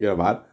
[0.00, 0.46] Gravar.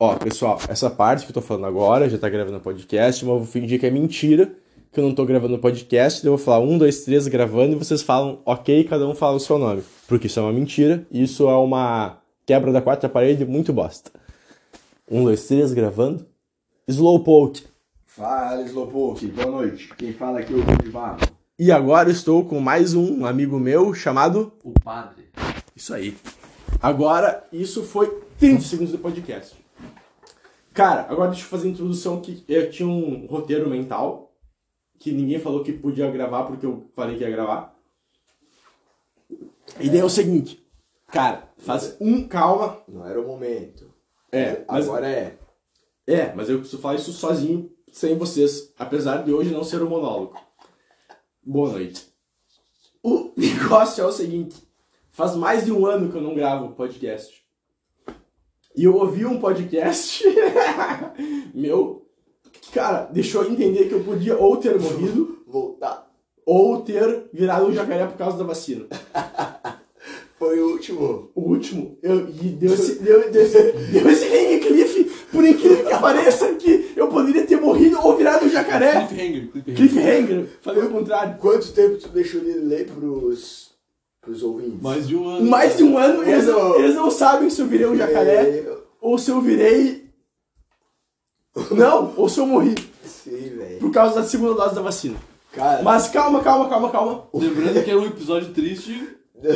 [0.00, 3.38] Ó, pessoal, essa parte que eu tô falando agora já tá gravando podcast, mas eu
[3.38, 4.52] vou fingir que é mentira,
[4.90, 7.78] que eu não tô gravando podcast, daí eu vou falar um, dois, três gravando e
[7.78, 9.82] vocês falam ok, cada um fala o seu nome.
[10.08, 14.10] Porque isso é uma mentira, e isso é uma quebra da quarta parede muito bosta.
[15.10, 16.26] Um, dois, três, gravando.
[16.88, 17.64] Slowpoke.
[18.06, 19.26] Fala, Slowpoke.
[19.26, 19.90] Boa noite.
[19.96, 21.20] Quem fala aqui é o Vivago.
[21.58, 24.52] E agora estou com mais um amigo meu chamado.
[24.62, 25.24] O padre.
[25.76, 26.16] Isso aí.
[26.80, 29.56] Agora, isso foi 30 segundos do podcast.
[30.72, 34.32] Cara, agora deixa eu fazer a introdução que eu tinha um roteiro mental
[34.98, 37.74] que ninguém falou que podia gravar porque eu falei que ia gravar.
[39.78, 40.64] E daí é o seguinte,
[41.08, 42.82] cara, faz um calma.
[42.88, 43.92] Não era o momento.
[44.32, 45.38] É, mas Agora é.
[46.06, 49.88] É, mas eu preciso falar isso sozinho, sem vocês, apesar de hoje não ser um
[49.88, 50.38] monólogo.
[51.42, 52.08] Boa noite.
[53.02, 54.63] O negócio é o seguinte:
[55.14, 57.32] faz mais de um ano que eu não gravo podcast.
[58.76, 60.24] E eu ouvi um podcast
[61.54, 62.04] meu,
[62.52, 66.10] que, cara, deixou eu entender que eu podia ou ter morrido Voltar.
[66.44, 68.86] ou ter virado um jacaré por causa da vacina.
[70.36, 71.30] Foi o último.
[71.32, 75.86] O último, eu, e deu esse, deu, deu esse, deu esse hang cliff, por incrível
[75.86, 79.06] que pareça, que eu poderia ter morrido ou virado um jacaré.
[79.06, 79.76] Cliffhanger, cliffhanger.
[79.76, 81.38] Cliffhanger, falei o contrário.
[81.38, 83.73] Quanto tempo tu deixou de ler pros,
[84.24, 84.80] pros ouvintes?
[84.82, 85.44] Mais de um ano.
[85.46, 88.82] Mais de um ano, eles não, eles não sabem se eu virei um jacaré Eu-
[89.00, 90.04] ou se eu virei.
[91.70, 93.78] Não, ou se eu morri Sim, velho.
[93.78, 95.16] por causa da segunda dose da vacina.
[95.52, 97.24] Cara, Mas calma, calma, calma, calma.
[97.32, 99.08] Lembrando que é um episódio triste.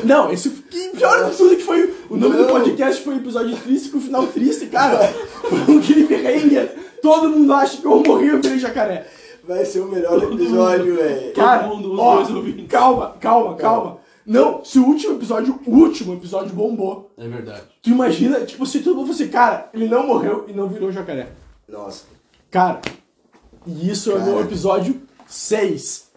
[0.05, 1.93] Não, esse que pior de tudo que foi.
[2.09, 2.51] O nome do Não.
[2.51, 4.99] podcast foi episódio triste com o final triste, cara.
[5.49, 6.77] Foi um cliffhanger.
[7.01, 9.07] Todo mundo acha que eu morri e eu virei jacaré.
[9.45, 11.33] vai ser o melhor episódio, velho.
[11.33, 12.67] Cara, mundo, os ó, dois ouvintes.
[12.69, 13.99] calma, calma, calma.
[14.29, 17.63] Não, se o último episódio, o último episódio bombou, É verdade.
[17.83, 21.29] tu imagina, tipo, se todo mundo fosse, cara, ele não morreu e não virou jacaré.
[21.67, 22.05] Nossa.
[22.51, 22.81] Cara,
[23.67, 24.31] e isso é o Cara.
[24.31, 26.09] meu episódio 6.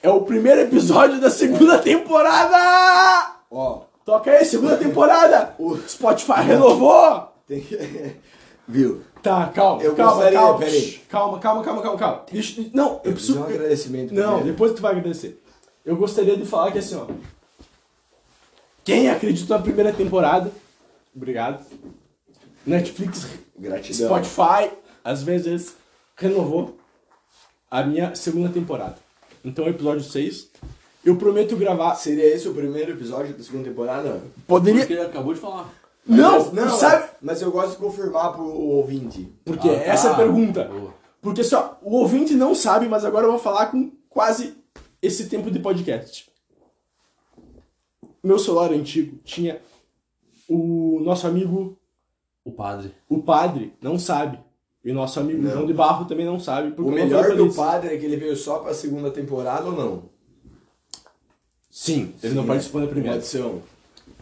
[0.00, 3.34] É o primeiro episódio da segunda temporada!
[3.50, 5.54] Ó, Toca aí, segunda temporada!
[5.58, 7.28] O Spotify renovou!
[7.48, 7.76] tem que.
[8.68, 9.02] Viu?
[9.22, 10.66] Tá, calma, Eu calma, gostaria- calma.
[10.68, 12.22] shh, Calma, calma, calma, calma, calma.
[12.30, 13.40] Deixa, não, eu Eu preciso preciso.
[13.40, 14.14] um agradecimento.
[14.14, 14.44] Não, primeiro.
[14.52, 15.42] depois tu vai agradecer.
[15.88, 17.06] Eu gostaria de falar que assim, ó.
[18.84, 20.52] Quem acreditou na primeira temporada,
[21.16, 21.64] obrigado.
[22.66, 23.26] Netflix,
[23.58, 24.06] Gratidão.
[24.08, 24.70] Spotify,
[25.02, 25.76] às vezes
[26.14, 26.76] renovou
[27.70, 28.96] a minha segunda temporada.
[29.42, 30.50] Então, episódio 6.
[31.02, 31.94] Eu prometo gravar.
[31.94, 34.20] Seria esse o primeiro episódio da segunda temporada?
[34.46, 34.80] Poderia.
[34.80, 35.72] Porque ele acabou de falar.
[36.06, 37.08] Não, Não, sabe?
[37.22, 39.26] Mas eu gosto de confirmar pro ouvinte.
[39.42, 39.80] Porque Ah, tá.
[39.84, 40.64] essa é a pergunta.
[40.64, 40.92] Boa.
[41.22, 44.57] Porque assim, ó, o ouvinte não sabe, mas agora eu vou falar com quase
[45.00, 46.28] esse tempo de podcast.
[48.22, 49.60] Meu celular antigo tinha
[50.48, 51.76] o nosso amigo,
[52.44, 52.92] O padre.
[53.08, 54.38] o padre, não sabe.
[54.84, 55.50] E o nosso amigo Não.
[55.50, 56.70] João de Barro também não sabe.
[56.70, 60.02] Porque O melhor do padre é que ele veio só pra segunda temporada ou não?
[61.70, 63.16] Sim, ele Sim, não participou da primeira.
[63.16, 63.60] Pode ser um.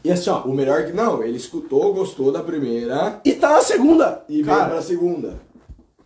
[0.03, 0.43] E assim, ó.
[0.43, 0.93] O melhor que.
[0.93, 4.25] Não, ele escutou, gostou da primeira E tá na segunda!
[4.29, 5.41] e veio Cara, pra segunda.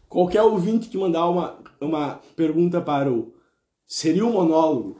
[0.08, 3.32] qualquer ouvinte que mandar uma, uma pergunta para o.
[3.92, 4.96] Seria um monólogo?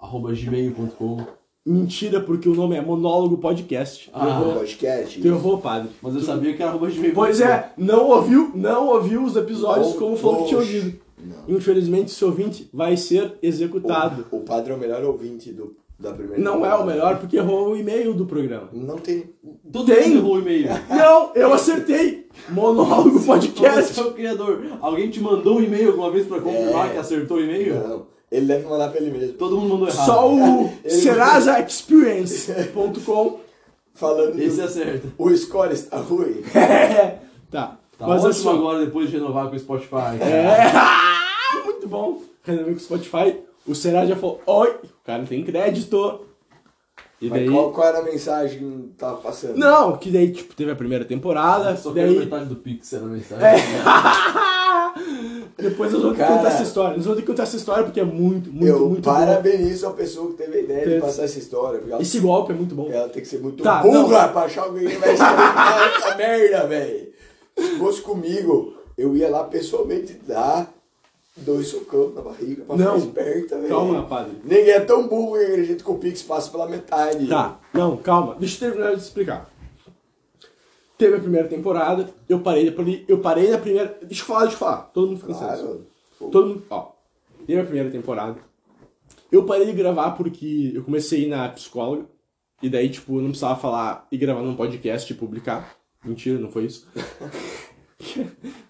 [0.00, 1.24] Arroba gmail.com.
[1.64, 4.10] Mentira, porque o nome é Monólogo Podcast.
[4.12, 4.26] Ah.
[4.40, 5.20] errou, Podcast.
[5.20, 5.90] tu errou, padre.
[6.02, 7.14] Mas eu sabia que era arroba gmail.com.
[7.14, 10.98] Pois é, não ouviu, não ouviu os episódios como falou que tinha ouvido.
[11.24, 11.56] Não.
[11.56, 14.26] Infelizmente, esse ouvinte vai ser executado.
[14.32, 16.82] O, o padre é o melhor ouvinte do, da primeira Não é temporada.
[16.82, 18.68] o melhor porque errou o e-mail do programa.
[18.72, 19.30] Não tem.
[19.72, 20.08] Todo Tem.
[20.08, 20.68] mundo errou o e-mail.
[20.90, 22.26] Não, eu acertei.
[22.48, 24.00] Monólogo Você Podcast.
[24.00, 24.64] é o criador.
[24.80, 26.92] Alguém te mandou um e-mail alguma vez pra confirmar É.
[26.94, 27.74] que acertou o e-mail?
[27.76, 28.15] Não.
[28.30, 29.34] Ele deve mandar pra ele mesmo.
[29.34, 30.06] Todo mundo mandou errado.
[30.06, 33.40] Só o serajaexperience.com.
[33.94, 35.08] Falando Esse do- acerta.
[35.16, 36.42] O score está ruim.
[37.50, 37.78] tá.
[37.98, 40.20] Tá Mas ótimo assim, agora depois de renovar com o Spotify.
[40.20, 40.70] É.
[41.64, 42.20] Muito bom.
[42.44, 43.38] Renovei com o Spotify.
[43.66, 46.20] O Será já falou: Oi, o cara tem crédito.
[47.22, 47.50] E Mas daí.
[47.50, 49.56] qual, qual era a mensagem que tava passando?
[49.56, 51.74] Não, que daí, tipo, teve a primeira temporada.
[51.74, 52.18] Só quero daí.
[52.18, 53.46] metade do Pixel na mensagem.
[53.46, 53.56] É.
[55.70, 56.36] Depois nós vamos Cara.
[56.36, 56.96] contar essa história.
[56.96, 59.12] Nós vamos ter que contar essa história porque é muito, muito, eu muito bom.
[59.14, 60.94] parabenizo a pessoa que teve a ideia Teve.
[60.96, 61.82] de passar essa história.
[61.88, 62.88] Ela, Esse golpe é muito bom.
[62.90, 65.42] ela tem que ser muito Tá, burra pra achar alguém que vai escrever
[65.98, 67.08] essa merda, velho.
[67.58, 70.72] Se fosse comigo, eu ia lá pessoalmente dar
[71.38, 72.94] dois socão na barriga pra Não.
[73.00, 73.68] ficar esperta, velho.
[73.68, 74.32] Calma, padre.
[74.44, 77.26] Ninguém é tão burro que acredita que o Pix passa pela metade.
[77.26, 78.36] Tá, não, calma.
[78.38, 79.50] Deixa eu terminar de explicar.
[80.98, 83.98] Teve a primeira temporada, eu parei, depois eu parei na primeira.
[84.02, 84.82] Deixa eu falar, deixa eu falar.
[84.84, 85.34] Todo mundo fica.
[85.34, 85.86] Claro.
[86.18, 86.62] Todo mundo.
[86.70, 86.92] Ó.
[87.46, 88.38] Teve a primeira temporada.
[89.30, 92.06] Eu parei de gravar porque eu comecei a ir na psicóloga.
[92.62, 95.76] E daí, tipo, eu não precisava falar e gravar num podcast e publicar.
[96.02, 96.88] Mentira, não foi isso.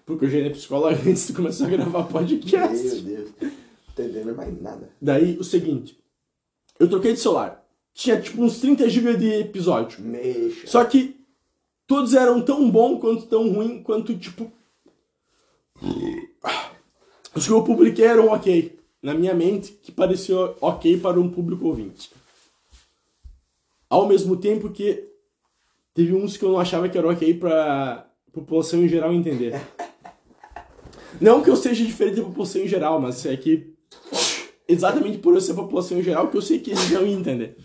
[0.05, 2.85] Porque eu já era psicólogo antes de começar a gravar podcast.
[2.85, 3.31] Meu Deus.
[3.41, 3.51] Não
[3.91, 4.89] entendendo mais nada.
[5.01, 5.97] Daí, o seguinte.
[6.79, 7.63] Eu troquei de celular.
[7.93, 10.01] Tinha tipo uns 30 GB de episódio.
[10.01, 10.67] Mexa.
[10.67, 11.16] Só que
[11.87, 14.51] todos eram tão bom quanto tão ruim quanto, tipo.
[17.33, 18.77] Os que eu publiquei eram ok.
[19.01, 22.11] Na minha mente, que parecia ok para um público ouvinte.
[23.89, 25.07] Ao mesmo tempo que
[25.93, 29.61] teve uns que eu não achava que eram ok pra população em geral entender.
[31.21, 33.73] Não que eu seja diferente da população em geral, mas é que
[34.67, 37.55] exatamente por eu ser população em geral que eu sei que eles não iam entender.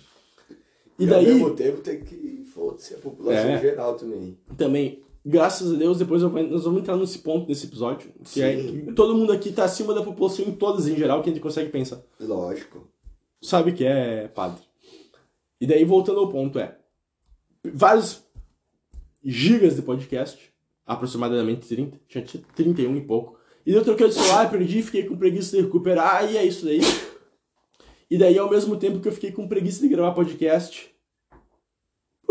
[0.99, 3.57] E E daí ao mesmo tempo tem que foda-se a população É.
[3.57, 4.39] em geral também.
[4.57, 8.57] também, graças a Deus, depois vou- nós vamos entrar nesse ponto desse episódio, que é
[8.61, 8.85] Sim.
[8.87, 11.43] que todo mundo aqui tá acima da população em todas em geral que a gente
[11.43, 12.01] consegue pensar.
[12.21, 12.87] Lógico.
[13.41, 14.63] Sabe que é padre.
[15.61, 16.77] E daí, voltando ao ponto, é
[17.73, 18.23] vários
[19.25, 20.53] gigas de podcast,
[20.85, 23.39] aproximadamente 30, tinha 31 e pouco.
[23.65, 26.65] E daí eu troquei de celular, perdi, fiquei com preguiça de recuperar, e é isso
[26.65, 26.81] daí.
[28.11, 30.92] E daí, ao mesmo tempo que eu fiquei com preguiça de gravar podcast,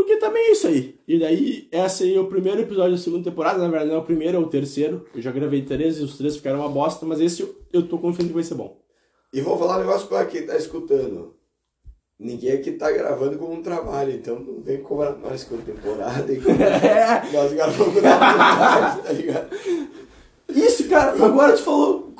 [0.01, 0.99] porque também é isso aí.
[1.07, 3.99] E daí, esse aí é o primeiro episódio da segunda temporada, na verdade não é
[3.99, 5.05] o primeiro, é o terceiro.
[5.13, 8.29] Eu já gravei três e os três ficaram uma bosta, mas esse eu, tô confiando
[8.29, 8.81] que vai ser bom.
[9.31, 11.35] E vou falar um negócio pra quem tá escutando.
[12.19, 16.31] Ninguém aqui tá gravando como um trabalho, então não vem cobrar nós com temporada.
[16.33, 17.31] e É.
[17.31, 19.49] nós gravamos na vontade, tá ligado?
[20.49, 22.13] Isso, cara, agora tu falou.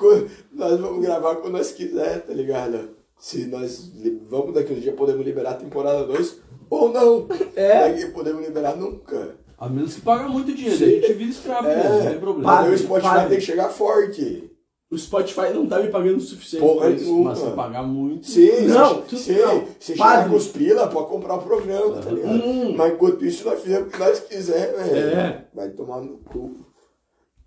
[0.53, 3.00] Nós vamos gravar quando nós quiser, tá ligado?
[3.21, 3.91] Se nós
[4.27, 6.41] vamos daqui um dia podemos liberar a temporada 2
[6.71, 7.27] ou não.
[7.56, 7.91] É.
[7.91, 9.35] Daqui podemos liberar nunca.
[9.59, 10.85] A menos que paga muito dinheiro, Sim.
[10.85, 12.51] a gente vira escravo mesmo, não tem problema.
[12.63, 14.51] Mas o Spotify tem que chegar forte.
[14.89, 16.65] O Spotify não tá me pagando o suficiente.
[16.65, 17.23] Porra pra isso.
[17.23, 18.25] Mas se pagar muito.
[18.27, 19.67] Sim, Não, tu- sim, não.
[19.79, 22.33] se chegar com os pila, pode comprar o programa, tá ligado?
[22.44, 22.75] Hum.
[22.75, 24.97] Mas enquanto isso, nós fizemos o que nós quiser, velho.
[25.17, 25.45] É.
[25.53, 26.56] Vai tomar no cu.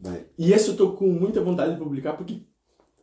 [0.00, 0.24] Vai.
[0.38, 2.42] E esse eu tô com muita vontade de publicar, porque,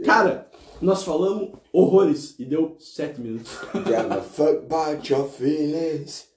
[0.03, 0.47] cara,
[0.81, 3.51] nós falamos horrores e deu sete minutos.
[3.73, 6.29] Give a fuck about your feelings.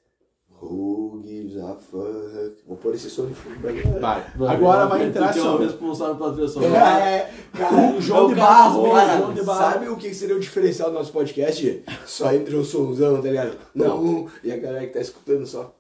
[0.61, 2.57] Who gives a fuck?
[2.67, 4.01] Vou pôr esse som de fundo pra galera.
[4.01, 4.55] Vai.
[4.55, 5.57] Agora vai entrar que é só.
[5.57, 6.75] o responsável pela trilha sonora.
[6.79, 9.59] É, cara, O João é o de cara Barro, das Cara, João de Barro.
[9.73, 11.85] sabe o que seria o diferencial do nosso podcast?
[12.07, 13.59] Só entra um somzão, tá ligado?
[13.75, 14.27] Não.
[14.43, 15.75] E a galera que tá escutando só.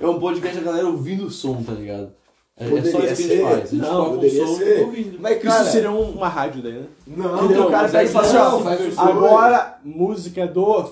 [0.00, 2.12] É um podcast a galera ouvindo o som, tá ligado?
[2.60, 3.76] É, é Poderia gente ser.
[3.76, 5.16] Não, poderia ser.
[5.18, 6.86] Mas, cara, Isso seria um- uma rádio daí, né?
[7.06, 10.90] não, e daí o cara pega é e fala assim, ó, não, agora música do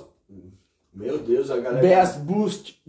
[0.95, 1.83] Meu Deus, a galera.
[1.87, 2.81] Best Boost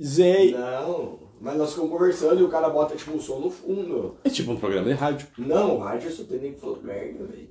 [0.00, 0.52] Zay.
[0.52, 4.14] Não, mas nós ficamos conversando e o cara bota tipo um som no fundo.
[4.22, 5.26] É tipo um programa de rádio.
[5.36, 7.48] Não, rádio só tem nem que falar merda, velho.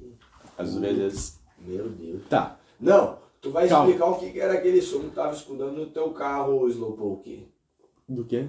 [0.58, 1.40] Às vezes.
[1.60, 2.22] Meu Deus.
[2.30, 2.58] Tá.
[2.80, 3.86] Não, tu vai Calma.
[3.90, 7.48] explicar o que que era aquele som que tava escutando no teu carro, Slowpoke.
[8.08, 8.48] Do quê?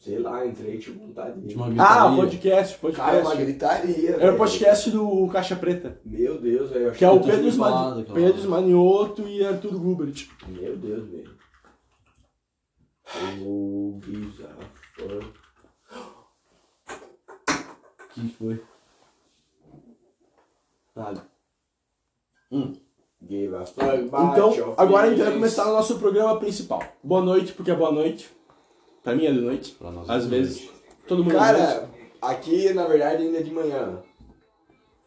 [0.00, 1.54] Sei lá, entrei tipo vontade de.
[1.54, 2.16] Uma Ah, o gritaria.
[2.16, 3.44] podcast, Cara, é uma podcast.
[3.44, 4.10] gritaria.
[4.16, 6.00] Era o podcast do Caixa Preta.
[6.02, 6.92] Meu Deus, velho.
[6.92, 8.36] Que é o Pedro, daquela Pedro hora.
[8.38, 10.26] Esmanioto e Arthur Gubert.
[10.48, 11.36] Meu Deus, velho.
[13.44, 14.64] Oh, bizarro.
[18.14, 18.62] que foi?
[20.96, 21.26] Nada.
[23.28, 26.82] Give a fuck about Então, agora a gente vai começar o nosso programa principal.
[27.04, 28.30] Boa noite, porque é boa noite.
[29.02, 29.72] Pra mim é de noite.
[29.72, 30.56] Pra nós é Às de vezes.
[30.64, 30.72] noite.
[31.06, 34.02] Todo mundo Cara, aqui na verdade ainda é de manhã.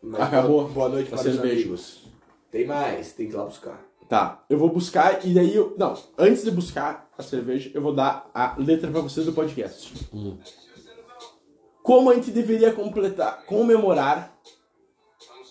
[0.01, 1.53] Mas Acabou Boa, boa noite para os cerveja.
[1.53, 2.03] amigos.
[2.51, 3.82] Tem mais, tem que ir lá buscar.
[4.10, 5.74] Tá, eu vou buscar e daí eu.
[5.77, 9.94] Não, antes de buscar a cerveja, eu vou dar a letra pra vocês do podcast.
[10.13, 10.38] Hum.
[11.82, 14.38] Como a gente deveria completar, comemorar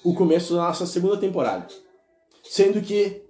[0.05, 1.67] o começo da nossa segunda temporada.
[2.45, 3.23] Sendo que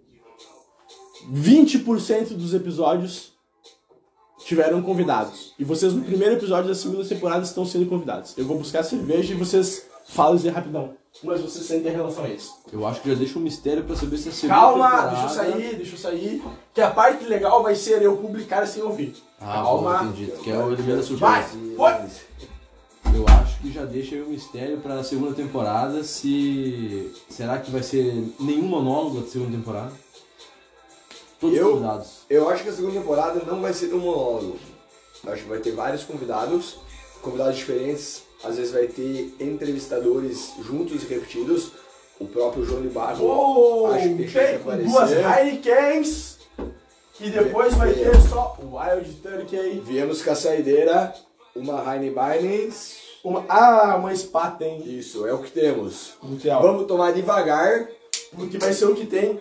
[1.31, 3.33] 20% dos episódios
[4.45, 5.53] tiveram convidados.
[5.59, 8.37] E vocês no primeiro episódio da segunda temporada estão sendo convidados.
[8.37, 10.95] Eu vou buscar a cerveja e vocês falam isso rapidão.
[11.23, 12.53] Mas vocês sentem em relação a isso.
[12.73, 15.11] Eu acho que já deixa um mistério pra saber se é segunda Calma, temporada...
[15.11, 16.43] deixa eu sair, deixa eu sair.
[16.73, 19.15] Que a parte legal vai ser eu publicar sem ouvir.
[19.39, 19.99] Ah, Calma.
[19.99, 20.33] bom, entendi.
[20.43, 21.43] Que é o elemento Vai!
[21.43, 21.77] surpresa.
[21.77, 21.93] Foi!
[23.15, 27.13] Eu acho que já deixa aí um mistério pra segunda temporada se...
[27.29, 29.93] Será que vai ser nenhum monólogo da segunda temporada?
[31.43, 31.73] Todos Eu?
[31.73, 32.09] convidados.
[32.31, 34.57] Eu acho que a segunda temporada não vai ser um monólogo.
[35.25, 36.79] Eu acho que vai ter vários convidados,
[37.21, 38.23] convidados diferentes.
[38.45, 41.73] Às vezes vai ter entrevistadores juntos e repetidos.
[42.21, 43.27] O próprio João de Barro.
[43.27, 44.89] Oh, acho que tem aparecer.
[44.89, 46.39] duas Heinekens.
[47.21, 49.81] E depois vai ter só o Wild Turkey.
[49.85, 51.13] Viemos com a saideira,
[51.57, 53.01] uma Heinebines.
[53.25, 54.83] Uma, ah, uma Spa hein?
[54.85, 56.13] Isso, é o que temos.
[56.23, 56.63] Mundial.
[56.63, 57.89] Vamos tomar devagar.
[58.35, 59.41] Porque vai ser o que tem.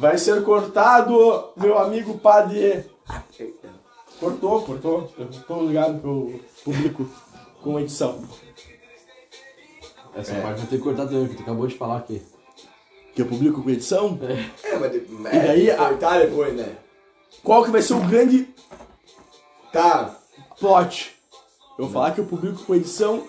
[0.00, 2.84] Vai ser cortado, meu amigo padre
[4.18, 5.10] Cortou, cortou.
[5.18, 7.08] Eu tô ligado pro público
[7.62, 8.22] com edição.
[10.14, 10.40] Essa É.
[10.42, 12.20] parte vai ter que cortar também, porque tu acabou de falar aqui.
[13.14, 14.18] Que eu publico com edição?
[14.62, 16.76] É, mas, de- mas E daí, é, a- cortar depois, né?
[17.42, 18.48] Qual que vai ser o grande
[19.72, 20.16] Tá,
[20.58, 21.16] plot?
[21.78, 23.22] Eu vou falar que eu publico com edição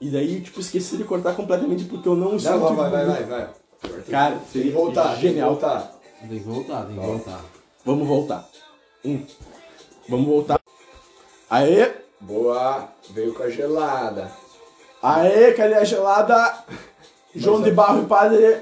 [0.00, 3.06] e daí, tipo, esqueci de cortar completamente porque eu não não, sinto vai, vai, vai,
[3.06, 3.48] vai, vai.
[4.10, 5.50] Cara, tem que voltar, tem que genial.
[5.50, 5.92] voltar.
[6.20, 7.40] Tem que voltar, tem que voltar.
[7.84, 8.48] Vamos voltar.
[9.04, 9.24] Um.
[10.08, 10.60] Vamos voltar.
[11.50, 11.92] Aê!
[12.20, 14.30] Boa, veio com a gelada.
[15.02, 16.64] Aê, cadê a gelada?
[17.34, 18.60] João de Barro e Padre.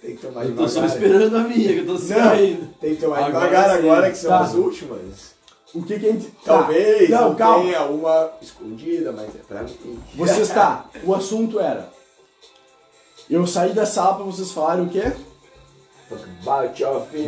[0.00, 0.96] Tem que tomar Eu tô só devagar.
[0.96, 2.74] esperando a minha, que eu tô Não, saindo.
[2.80, 3.76] tem que tomar Agora devagar sim.
[3.78, 4.40] agora, que são Tá.
[4.40, 5.30] as últimas.
[5.74, 6.26] O que que a gente...
[6.30, 6.40] Tá.
[6.58, 7.64] Talvez Não, não, calma.
[7.64, 10.00] tenha uma escondida, mas é pra mim.
[10.16, 10.86] Você está.
[11.04, 11.88] O assunto era...
[13.30, 15.12] Eu saí da sala pra vocês falarem o quê?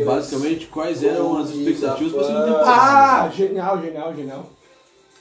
[0.05, 3.23] Basicamente, quais eram as expectativas pra segunda Ah, temporada?
[3.23, 4.51] Ah, genial, genial, genial.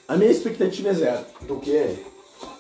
[0.08, 1.26] A minha expectativa é zero.
[1.42, 1.98] Do quê?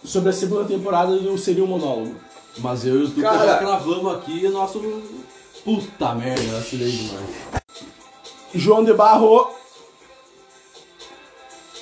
[0.05, 2.15] Sobre a segunda temporada do Seria um Monólogo.
[2.59, 3.45] Mas eu e o Tuca Cara.
[3.45, 4.79] já cravamos aqui o nosso.
[5.65, 7.29] Puta merda, eu vacilei demais.
[8.53, 9.49] João de Barro.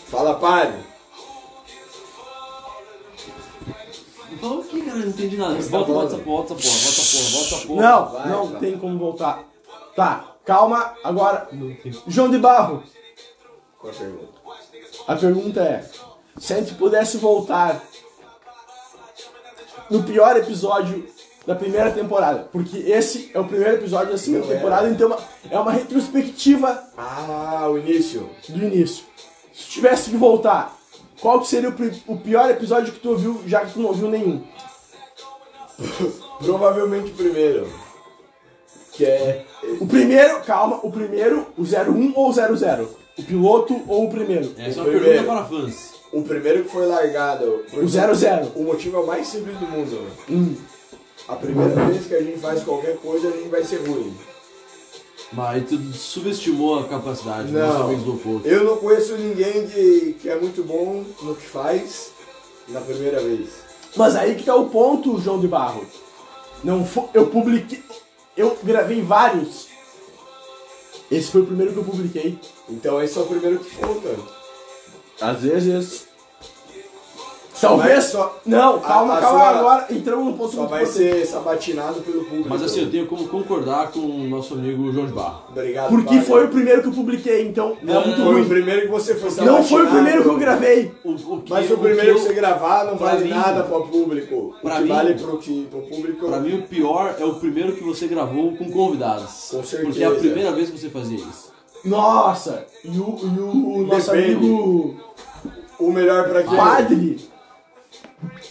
[0.07, 0.77] Fala, padre.
[4.37, 4.95] Cara?
[4.99, 5.55] Não entendi nada.
[5.55, 6.53] Tá Volta, volta volta volta
[7.31, 7.81] volta porra.
[7.81, 8.59] Não, vai, não vai.
[8.59, 9.43] tem como voltar.
[9.95, 10.93] Tá, calma.
[11.03, 11.49] Agora.
[12.07, 12.83] João de Barro.
[13.77, 14.27] Qual a pergunta?
[15.07, 15.89] A pergunta é:
[16.37, 17.81] se a gente pudesse voltar
[19.89, 21.07] no pior episódio
[21.47, 24.55] da primeira temporada, porque esse é o primeiro episódio da segunda Não é.
[24.55, 25.19] temporada, então é uma-
[25.51, 28.29] é uma retrospectiva Ah, o início.
[28.49, 29.05] do início.
[29.51, 30.77] Se tivesse que voltar,
[31.21, 34.09] qual que seria o, o pior episódio que tu ouviu, já que tu não ouviu
[34.09, 34.43] nenhum?
[36.39, 37.67] Provavelmente o primeiro.
[38.93, 39.45] Que é.
[39.79, 42.89] O primeiro, calma, o primeiro, o 01 ou o 00?
[43.17, 44.53] O piloto ou o primeiro?
[44.57, 45.03] Essa é O uma primeiro.
[45.03, 45.93] pergunta para fãs.
[46.11, 47.63] O primeiro que foi largado.
[47.73, 48.51] O 00.
[48.55, 50.07] O motivo é o mais simples do mundo.
[50.29, 50.55] Hum.
[51.27, 54.13] A primeira vez que a gente faz qualquer coisa, a gente vai ser ruim.
[55.31, 57.83] Mas tu subestimou a capacidade dos Não.
[57.83, 58.47] amigos do oposto.
[58.47, 62.11] Eu não conheço ninguém que, que é muito bom no que faz
[62.67, 63.49] na primeira vez.
[63.95, 65.85] Mas aí que tá o ponto, João de Barro.
[66.63, 67.83] Não foi, eu publiquei,
[68.35, 69.67] eu gravei vários.
[71.11, 72.37] Esse foi o primeiro que eu publiquei.
[72.67, 74.15] Então esse é o primeiro que conta.
[75.21, 76.08] Às vezes.
[77.61, 79.87] Talvez só- Não, calma, a calma sua- agora.
[79.89, 81.03] Entramos no ponto Só muito vai importante.
[81.09, 82.47] ser sabatinado pelo público.
[82.49, 85.41] Mas assim, eu tenho como concordar com o nosso amigo João de Barro.
[85.49, 88.41] Obrigado, Porque foi o primeiro que eu publiquei, então Não, é muito não, Foi ruim.
[88.43, 89.67] o primeiro que você foi Não sabatinado.
[89.67, 90.91] foi o primeiro que eu gravei.
[91.03, 93.29] O, o que, Mas o que primeiro que eu- você gravar não pra vale mim-
[93.31, 94.55] nada pro público.
[94.61, 96.27] pra o que mim- vale pro, que, pro público.
[96.27, 99.49] Pra mim, o pior é o primeiro que você gravou com convidados.
[99.51, 99.83] Com certeza.
[99.83, 101.49] Porque é a primeira vez que você fazia isso.
[101.83, 104.95] Nossa, e o, e o nosso amigo
[105.79, 106.53] O melhor pra quê?
[106.55, 107.28] Padre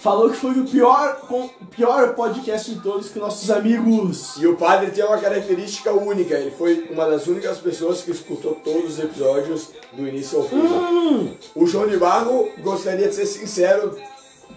[0.00, 4.37] falou que foi o pior, o pior podcast de todos que nossos amigos.
[4.38, 6.35] E o padre tem uma característica única.
[6.35, 10.57] Ele foi uma das únicas pessoas que escutou todos os episódios do início ao fim.
[10.57, 13.97] Hum, O João de Barro gostaria de ser sincero,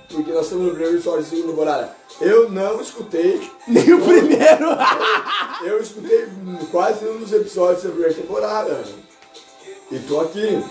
[0.10, 1.96] porque nós estamos no primeiro episódio da segunda temporada.
[2.20, 4.68] Eu não escutei, nem o primeiro.
[5.66, 6.28] eu escutei
[6.72, 8.84] quase um dos episódios da primeira temporada.
[9.92, 10.64] E tô aqui.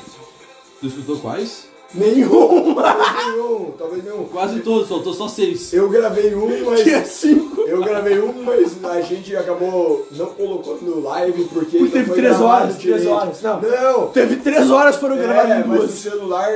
[0.81, 1.70] Tu escutou quais?
[1.93, 2.83] Nenhuma.
[2.83, 4.25] Talvez nenhum, talvez nenhum.
[4.27, 5.73] Quase todos, faltou só seis.
[5.73, 6.87] Eu gravei um, mas.
[6.87, 7.63] É cinco.
[7.63, 11.79] Eu gravei um, mas a gente acabou não colocando no live porque.
[11.79, 13.61] Porque não teve foi três horas, três horas, não.
[13.61, 14.07] Não!
[14.09, 15.91] Teve três horas para eu gravar É, em mas o duas.
[15.99, 16.51] celular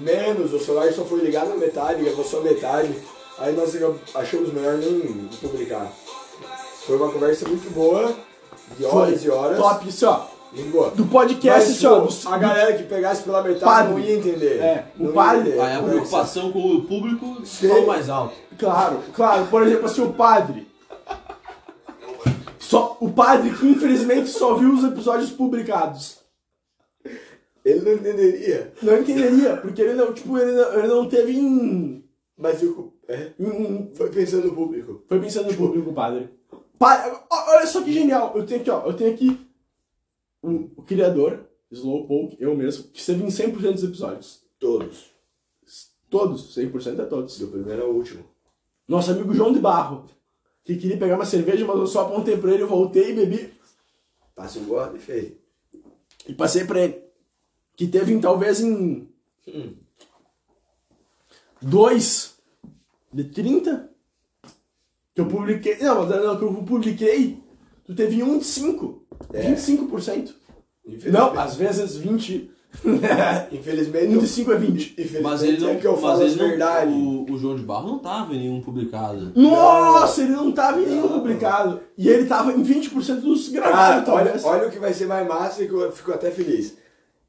[0.00, 2.90] menos, o celular só foi ligado na metade, gravou só metade.
[3.38, 3.72] Aí nós
[4.14, 5.00] achamos melhor nem
[5.40, 5.86] publicar.
[6.84, 8.12] Foi uma conversa muito boa,
[8.76, 9.58] de horas e horas.
[9.58, 10.22] Top, isso ó.
[10.72, 10.90] Boa.
[10.90, 13.92] Do podcast, Mas, pô, do- a galera que pegasse pela metade Padre.
[13.92, 14.58] não ia entender.
[14.60, 15.60] É, o padre- entender.
[15.60, 18.34] Aí a preocupação com o público falou mais alto.
[18.58, 19.46] Claro, claro.
[19.46, 20.66] Por exemplo, assim, o padre.
[22.58, 26.18] Só, o padre que infelizmente só viu os episódios publicados.
[27.64, 28.72] Ele não entenderia.
[28.82, 32.04] Não entenderia, porque ele não, tipo, ele não, ele não teve em,
[32.36, 33.30] Mas eu, é,
[33.94, 35.02] foi pensando no público.
[35.08, 36.30] Foi pensando no público, padre.
[36.78, 38.32] Pa- ó, olha só que genial.
[38.34, 38.82] Eu tenho aqui, ó.
[38.86, 39.47] Eu tenho aqui
[40.42, 44.42] um- o criador, Slowpoke, eu mesmo, que esteve em 100% dos episódios.
[44.58, 45.10] Todos.
[46.10, 47.38] Todos, 100% é todos.
[47.38, 48.24] Do primeiro ao último.
[48.86, 50.06] Nosso amigo João de Barro,
[50.64, 53.52] que queria pegar uma cerveja, mas eu só apontei pra ele, eu voltei e bebi
[54.34, 55.36] Passa o gordo e feio.
[56.26, 57.02] e passei pra ele.
[57.76, 59.08] Que teve em, talvez em.
[61.60, 62.36] Dois
[63.12, 63.90] de 30
[65.14, 65.76] que eu publiquei.
[65.78, 67.42] Não, mas não, que eu publiquei,
[67.84, 69.06] tu teve um de 5.
[69.32, 69.42] É.
[69.52, 70.34] 25%.
[70.86, 72.50] Infelizmente, Não, às vezes 20.
[73.52, 74.92] infelizmente, 25 é 20.
[74.92, 75.70] infelizmente Mas ele não.
[75.70, 76.94] é que eu mas falo ele as não- verdades.
[76.94, 79.32] o, o João de Barro não tava em nenhum publicado.
[79.34, 81.18] Nossa, ele não tava em nenhum Não.
[81.20, 81.80] publicado.
[81.96, 84.44] E ele tava em 20% dos Cara, gravados, olha, talvez.
[84.44, 86.76] olha o que vai ser mais massa e que eu fico até feliz.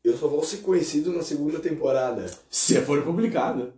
[0.04, 2.26] Eu só vou ser conhecido na segunda temporada.
[2.50, 3.74] Se for publicado.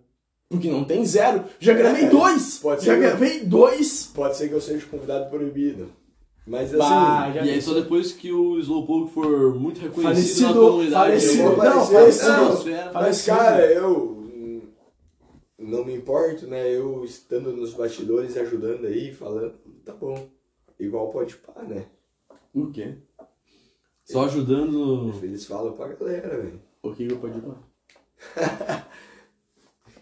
[0.50, 1.46] Porque não tem zero.
[1.60, 2.58] Já gravei É, dois.
[2.58, 3.00] pode Já ser.
[3.00, 4.10] gravei dois.
[4.14, 5.90] Pode ser que eu seja convidado proibido.
[6.46, 10.54] Mas assim, Bah, E aí só depois que o Slowpoke for muito reconhecido Falecido, na
[10.72, 11.10] comunidade.
[11.12, 11.44] falecido.
[11.44, 12.30] eu vou Não, falecido.
[12.32, 12.92] não, Podosfera.
[12.94, 14.64] Mas, cara, eu
[15.60, 16.68] não me importo, né?
[16.76, 19.54] Eu estando nos bastidores, ajudando aí, falando,
[19.86, 20.28] tá bom.
[20.80, 21.86] Igual pode pá, né?
[22.54, 22.96] O quê?
[24.04, 25.14] Só ajudando.
[25.24, 26.60] Eles falam pra galera, velho.
[26.82, 28.88] O que eu pode falar?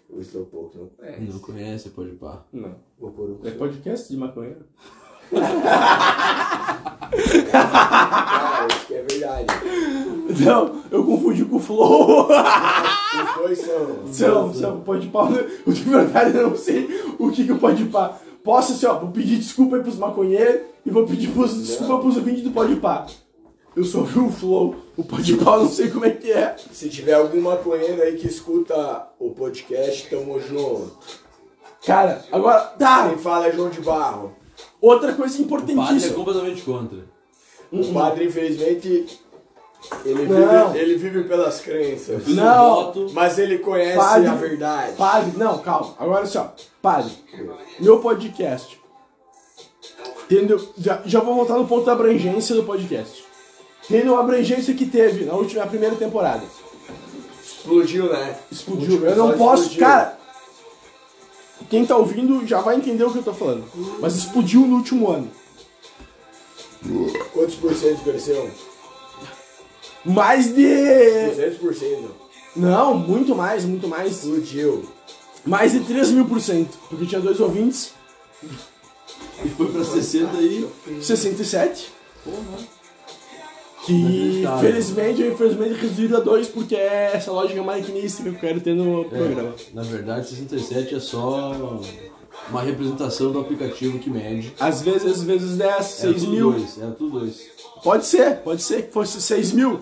[0.10, 1.22] O Slowpoke não conhece.
[1.22, 2.44] Não conhece, pode pá.
[2.52, 2.76] Não.
[2.98, 4.66] Vou pôr um É podcast de maconheiro.
[8.70, 9.46] Isso é verdade.
[10.46, 12.28] Não, eu confundi com o Flow.
[12.28, 14.00] Os dois são.
[14.12, 15.28] São, são, pode pá.
[15.66, 18.20] Eu de verdade não sei o que que eu pode pá.
[18.44, 22.18] Posso assim, ó, vou pedir desculpa aí pros maconheiros e vou pedir pros, desculpa pros
[22.18, 23.06] ouvintes do Pode Pá.
[23.76, 26.56] Eu só vi o Flow, o Pode Pá eu não sei como é que é.
[26.72, 30.98] Se tiver algum maconheiro aí que escuta o podcast, tamo junto.
[31.86, 34.34] Cara, agora, tá, Quem fala é João de Barro.
[34.82, 36.14] Outra coisa O padre é importantíssima.
[36.16, 37.00] completamente contra.
[37.72, 39.20] O padre, infelizmente,
[40.04, 40.72] ele Não.
[40.72, 42.28] vive, ele vive pelas crenças.
[42.28, 42.76] Não.
[42.76, 43.10] voto.
[43.14, 44.28] Mas ele conhece Padre.
[44.28, 44.96] a verdade.
[44.98, 45.94] Padre, não, calma.
[46.00, 46.48] Agora assim, ó.
[46.82, 47.12] Padre,
[47.80, 48.80] meu podcast.
[50.30, 50.60] Entendeu?
[50.78, 53.24] Já, já vou voltar no ponto da abrangência do podcast.
[53.88, 56.44] Tendo a abrangência que teve na última, na primeira temporada.
[57.44, 58.36] Explodiu, né?
[58.52, 59.04] Explodiu.
[59.06, 59.64] Eu não posso.
[59.64, 59.88] explodiu.
[59.88, 60.19] Cara,
[61.70, 63.64] quem tá ouvindo já vai entender o que eu tô falando.
[64.00, 65.30] Mas explodiu no último ano.
[67.34, 68.50] Quantos por cento cresceu?
[70.06, 70.64] Mais de.
[70.64, 72.10] 200%.
[72.56, 74.12] Não, muito mais, muito mais.
[74.24, 74.86] Explodiu.
[75.46, 76.78] Mais de 3 mil por cento.
[76.90, 77.94] Porque tinha dois ouvintes.
[79.44, 80.70] E foi pra 60 aí.
[81.02, 81.92] 67.
[82.24, 82.79] Porra.
[83.90, 88.62] Que felizmente ou infelizmente reduzido a dois, porque é essa lógica maquinística que eu quero
[88.62, 89.56] ter no programa.
[89.58, 91.80] É, na verdade, 67 é só
[92.50, 94.54] uma representação do aplicativo que mede.
[94.60, 96.52] Às vezes, vezes 10, Era 6 tudo mil.
[96.52, 97.42] dois, era tudo dois.
[97.84, 99.80] Pode ser, pode ser que fosse 6 mil.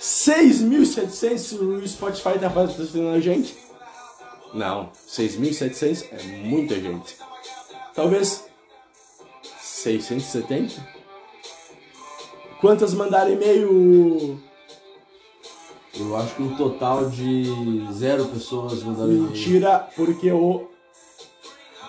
[0.00, 3.56] 6.700 se o Spotify tá patrocinando a gente.
[4.54, 7.16] Não, 6.700 é muita gente.
[7.94, 8.44] Talvez
[9.60, 10.99] 670?
[12.60, 14.38] Quantas mandaram e-mail?
[15.98, 19.22] Eu acho que um total de zero pessoas mandaram e-mail.
[19.30, 20.68] Mentira, porque o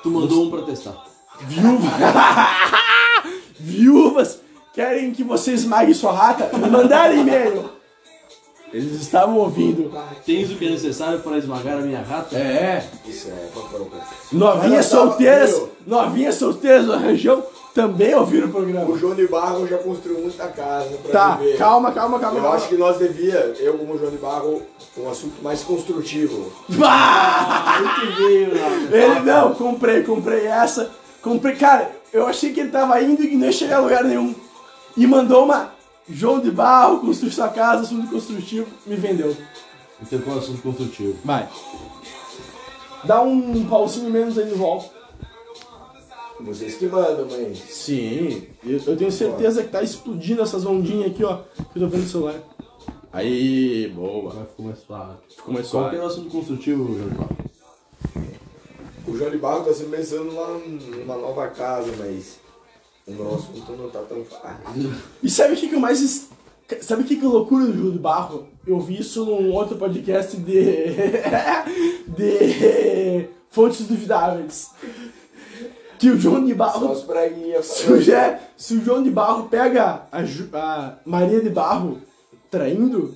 [0.01, 1.05] Tu mandou um pra testar.
[1.41, 1.89] Viúva.
[3.59, 4.39] Viúvas
[4.73, 6.49] querem que você esmague sua rata?
[6.57, 7.69] Me mandaram e-mail.
[8.73, 9.91] Eles estavam ouvindo.
[10.25, 12.37] Tens o que é necessário para esmagar a minha rata?
[12.37, 12.89] É.
[13.05, 13.91] Isso é papel.
[14.31, 15.69] Novinhas Ela tava- solteiras, Meu.
[15.85, 18.97] novinhas solteiras da região também ouviram o O programa.
[18.97, 21.57] João de Barro já construiu muita casa pra Tá, viver.
[21.57, 22.37] calma, calma, calma.
[22.37, 22.57] Eu calma.
[22.57, 24.61] acho que nós devia, eu como João de Barro,
[24.97, 26.51] um assunto mais construtivo.
[26.69, 27.79] Bah!
[28.91, 30.91] Ele não, comprei, comprei essa.
[31.21, 34.35] Comprei, cara, eu achei que ele tava indo e não ia chegar a lugar nenhum.
[34.97, 35.71] E mandou uma
[36.09, 39.35] João de Barro, construir sua casa, assunto construtivo, me vendeu.
[40.01, 41.15] Então qual é o assunto construtivo?
[41.23, 41.47] Vai.
[43.03, 44.89] Dá um pauzinho menos aí de volta.
[46.43, 47.53] Vocês que mandam, mãe.
[47.55, 51.87] Sim, eu, eu tenho certeza que tá explodindo essas ondinhas aqui, ó, que eu tô
[51.87, 52.35] vendo no celular.
[53.13, 54.33] Aí, boa.
[54.33, 55.13] Vai ficar mais suave.
[55.35, 57.37] Ficou mais Qual que é o assunto construtivo, Jorge Paulo?
[59.07, 62.39] O João de Barro tá se pensando lá numa nova casa, mas
[63.05, 64.91] o nosso assunto não tá tão fácil.
[65.21, 66.29] E sabe o que que eu mais...
[66.79, 68.47] Sabe o que que é loucura do Júlio de Barro?
[68.65, 70.63] Eu vi isso num outro podcast de...
[72.15, 73.29] de...
[73.49, 74.69] Fontes duvidáveis.
[76.01, 76.95] Que o João de Só Barro.
[77.61, 81.99] Se o, Jé- se o João de Barro pega a, Ju- a Maria de Barro
[82.49, 83.15] traindo,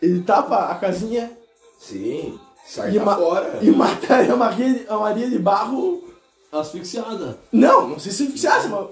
[0.00, 1.30] ele tapa a casinha
[1.78, 3.58] Sim, sai e, ma fora.
[3.60, 6.02] e mata a Maria, a Maria de Barro.
[6.50, 7.38] Asfixiada.
[7.52, 8.86] Não, não sei se fixasse, mas.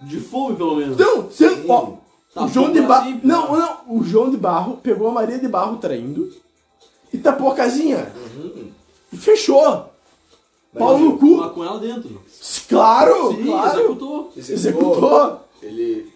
[0.00, 0.96] De fome, pelo menos.
[0.96, 1.92] Não, se, ó,
[2.34, 3.20] Tá o João de Barro.
[3.22, 6.32] Não, não, o João de Barro pegou a Maria de Barro traindo
[7.12, 8.12] e tapou a casinha.
[9.12, 9.91] E fechou.
[10.78, 11.36] Pau no cu.
[11.36, 12.22] Mas com ela dentro.
[12.68, 13.78] Claro, Sim, claro.
[13.78, 14.32] executou.
[14.36, 15.40] Executou.
[15.62, 16.12] Ele.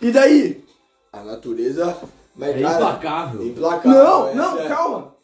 [0.00, 0.64] E daí?
[1.12, 1.96] A natureza.
[2.34, 3.46] Mas, É cara, implacável.
[3.46, 3.92] Implacável.
[4.02, 5.14] Não, não, é- calma.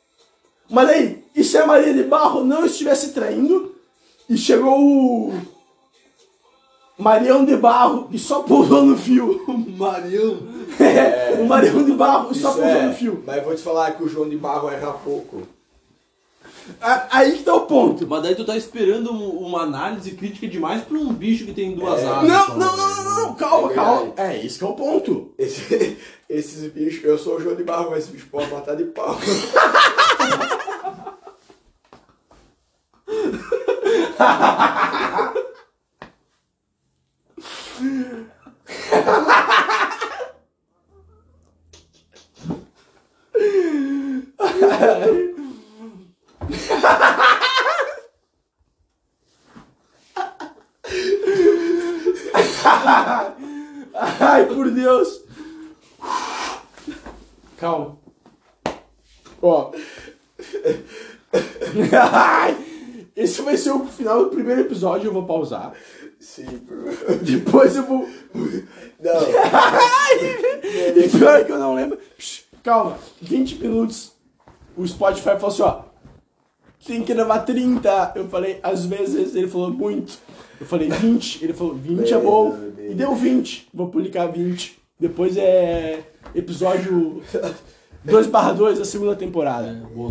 [0.69, 3.75] Mas aí, e se a Maria de Barro não estivesse traindo
[4.29, 5.33] e chegou o.
[6.99, 9.43] Marião de Barro e só pousou no fio.
[9.79, 10.39] Marião.
[10.79, 13.25] É, o Marião de Barro e só pousou é, no fio.
[13.27, 15.43] Mas vou te falar que o João de Barro erra pouco.
[17.11, 18.07] Aí que tá o ponto.
[18.07, 21.75] Mas daí tu tá esperando um- uma análise crítica demais pra um bicho que tem
[21.75, 22.07] duas É.
[22.07, 22.29] asas.
[22.29, 24.13] Não, não, não, não, não, calma, É calma.
[24.17, 25.35] É, isso que é o ponto.
[25.39, 28.85] Esse- esses bichos, eu sou o João de Barro, mas esse bicho pode matar de
[28.85, 29.19] pau.
[54.21, 55.23] Ai, por Deus.
[57.59, 57.99] Calma.
[59.43, 59.73] Ó.
[61.93, 62.57] Ai,
[63.17, 65.73] Esse vai ser o final do primeiro episódio, eu vou pausar.
[66.19, 67.17] Sim, por...
[67.23, 68.09] Depois eu vou.
[68.35, 69.21] Não,
[70.97, 71.99] E pior que eu não lembro.
[72.63, 74.13] Calma, 20 minutos.
[74.77, 75.90] O Spotify falou assim, ó.
[76.87, 78.13] Tem que gravar 30.
[78.17, 80.19] Eu falei, às vezes, ele falou muito.
[80.61, 81.45] Eu falei 20.
[81.45, 82.57] Ele falou, 20 é bom.
[82.79, 83.69] E deu 20.
[83.73, 84.79] Vou publicar 20.
[84.99, 86.01] Depois é
[86.35, 87.23] episódio
[88.05, 89.89] 2 barra 2 da segunda temporada.
[89.95, 90.09] Vou